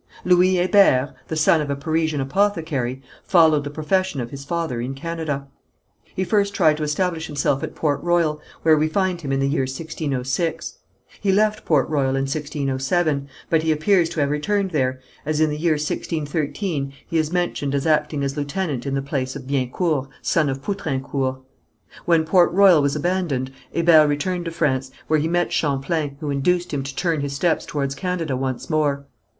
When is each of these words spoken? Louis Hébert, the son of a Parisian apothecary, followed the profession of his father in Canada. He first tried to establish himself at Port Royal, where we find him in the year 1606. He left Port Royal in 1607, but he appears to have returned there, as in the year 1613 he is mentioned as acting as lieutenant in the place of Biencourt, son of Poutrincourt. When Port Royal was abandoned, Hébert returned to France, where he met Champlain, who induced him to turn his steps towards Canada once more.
Louis 0.25 0.55
Hébert, 0.55 1.13
the 1.27 1.35
son 1.35 1.61
of 1.61 1.69
a 1.69 1.75
Parisian 1.75 2.21
apothecary, 2.21 3.03
followed 3.23 3.63
the 3.63 3.69
profession 3.69 4.19
of 4.19 4.31
his 4.31 4.43
father 4.43 4.81
in 4.81 4.95
Canada. 4.95 5.47
He 6.15 6.23
first 6.23 6.55
tried 6.55 6.77
to 6.77 6.83
establish 6.83 7.27
himself 7.27 7.61
at 7.61 7.75
Port 7.75 8.01
Royal, 8.01 8.41
where 8.63 8.75
we 8.75 8.87
find 8.87 9.21
him 9.21 9.31
in 9.31 9.39
the 9.39 9.47
year 9.47 9.65
1606. 9.67 10.79
He 11.21 11.31
left 11.31 11.65
Port 11.65 11.87
Royal 11.87 12.15
in 12.15 12.23
1607, 12.25 13.27
but 13.47 13.61
he 13.61 13.71
appears 13.71 14.09
to 14.09 14.19
have 14.21 14.31
returned 14.31 14.71
there, 14.71 14.99
as 15.23 15.39
in 15.39 15.51
the 15.51 15.55
year 15.55 15.73
1613 15.73 16.91
he 17.05 17.19
is 17.19 17.31
mentioned 17.31 17.75
as 17.75 17.85
acting 17.85 18.23
as 18.23 18.35
lieutenant 18.35 18.87
in 18.87 18.95
the 18.95 19.03
place 19.03 19.35
of 19.35 19.45
Biencourt, 19.45 20.07
son 20.23 20.49
of 20.49 20.63
Poutrincourt. 20.63 21.43
When 22.05 22.25
Port 22.25 22.51
Royal 22.53 22.81
was 22.81 22.95
abandoned, 22.95 23.51
Hébert 23.75 24.07
returned 24.09 24.45
to 24.45 24.51
France, 24.51 24.89
where 25.05 25.19
he 25.19 25.27
met 25.27 25.51
Champlain, 25.53 26.17
who 26.21 26.31
induced 26.31 26.73
him 26.73 26.81
to 26.81 26.95
turn 26.95 27.21
his 27.21 27.33
steps 27.33 27.67
towards 27.67 27.93
Canada 27.93 28.35
once 28.35 28.67
more. 28.67 29.05